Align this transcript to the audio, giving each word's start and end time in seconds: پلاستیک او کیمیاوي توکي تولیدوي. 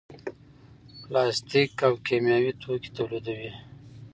پلاستیک 1.01 1.71
او 1.87 1.93
کیمیاوي 2.05 2.51
توکي 2.61 2.89
تولیدوي. 2.95 3.51